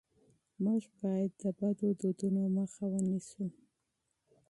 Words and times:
موږ 0.63 0.83
باید 1.01 1.31
د 1.41 1.43
بدو 1.59 1.87
دودونو 1.99 2.41
مخه 2.57 2.83
ونیسو. 2.91 3.45